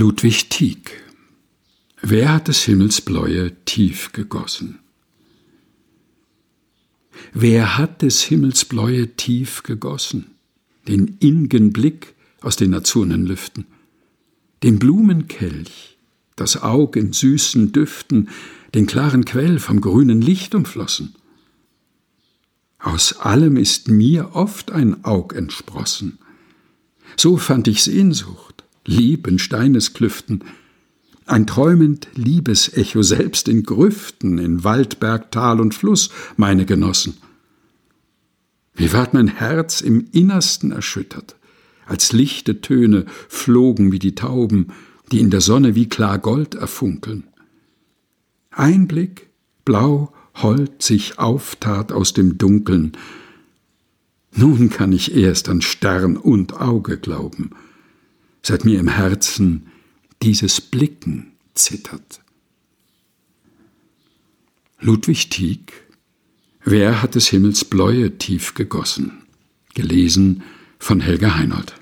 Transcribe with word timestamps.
Ludwig 0.00 0.48
Tieck 0.48 0.92
Wer 2.00 2.32
hat 2.32 2.48
des 2.48 2.62
Himmels 2.62 3.02
Bläue 3.02 3.54
tief 3.66 4.12
gegossen? 4.12 4.78
Wer 7.34 7.76
hat 7.76 8.00
des 8.00 8.22
Himmels 8.22 8.64
Bläue 8.64 9.14
tief 9.16 9.62
gegossen? 9.62 10.30
Den 10.88 11.18
innigen 11.20 11.74
Blick 11.74 12.14
aus 12.40 12.56
den 12.56 12.72
Azurnenlüften, 12.72 13.66
den 14.62 14.78
Blumenkelch, 14.78 15.98
das 16.34 16.62
Aug 16.62 16.96
in 16.96 17.12
süßen 17.12 17.72
Düften, 17.72 18.30
den 18.74 18.86
klaren 18.86 19.26
Quell 19.26 19.58
vom 19.58 19.82
grünen 19.82 20.22
Licht 20.22 20.54
umflossen. 20.54 21.14
Aus 22.78 23.18
allem 23.18 23.58
ist 23.58 23.88
mir 23.88 24.34
oft 24.34 24.72
ein 24.72 25.04
Aug 25.04 25.34
entsprossen. 25.34 26.18
So 27.18 27.36
fand 27.36 27.68
ich 27.68 27.82
Sehnsucht, 27.82 28.49
Lieb 28.90 29.28
in 29.28 29.38
Steinesklüften, 29.38 30.42
ein 31.24 31.46
träumend 31.46 32.08
Liebesecho 32.16 33.02
selbst 33.02 33.46
in 33.46 33.62
Grüften, 33.62 34.38
in 34.38 34.64
Waldberg, 34.64 35.30
Tal 35.30 35.60
und 35.60 35.74
Fluss, 35.74 36.10
meine 36.36 36.66
Genossen. 36.66 37.16
Wie 38.74 38.92
ward 38.92 39.14
mein 39.14 39.28
Herz 39.28 39.80
im 39.80 40.08
Innersten 40.10 40.72
erschüttert, 40.72 41.36
als 41.86 42.12
lichte 42.12 42.60
Töne 42.62 43.06
flogen 43.28 43.92
wie 43.92 44.00
die 44.00 44.16
Tauben, 44.16 44.72
die 45.12 45.20
in 45.20 45.30
der 45.30 45.40
Sonne 45.40 45.76
wie 45.76 45.88
klar 45.88 46.18
Gold 46.18 46.56
erfunkeln. 46.56 47.24
Ein 48.50 48.88
Blick, 48.88 49.30
blau, 49.64 50.12
hold 50.34 50.82
sich 50.82 51.18
auftat 51.20 51.92
aus 51.92 52.12
dem 52.12 52.38
Dunkeln. 52.38 52.92
Nun 54.32 54.68
kann 54.70 54.90
ich 54.92 55.14
erst 55.14 55.48
an 55.48 55.62
Stern 55.62 56.16
und 56.16 56.60
Auge 56.60 56.98
glauben, 56.98 57.50
seit 58.42 58.64
mir 58.64 58.78
im 58.78 58.88
Herzen 58.88 59.66
dieses 60.22 60.60
Blicken 60.60 61.32
zittert. 61.54 62.20
Ludwig 64.80 65.30
Tieck 65.30 65.72
Wer 66.62 67.00
hat 67.00 67.14
des 67.14 67.28
Himmels 67.28 67.64
Bläue 67.64 68.18
tief 68.18 68.54
gegossen? 68.54 69.22
Gelesen 69.74 70.42
von 70.78 71.00
Helga 71.00 71.36
Heinold 71.36 71.74